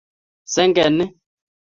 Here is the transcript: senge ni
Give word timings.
senge 0.53 0.85
ni 0.97 1.05